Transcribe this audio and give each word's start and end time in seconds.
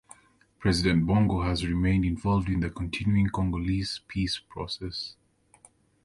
President 0.57 1.05
Bongo 1.05 1.43
has 1.43 1.63
remained 1.67 2.05
involved 2.05 2.49
in 2.49 2.59
the 2.59 2.71
continuing 2.71 3.29
Congolese 3.29 3.99
peace 4.07 4.39
process. 4.49 5.15